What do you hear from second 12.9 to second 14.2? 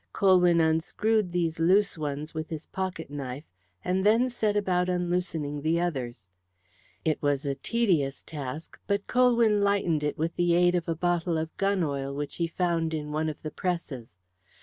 in one of the presses.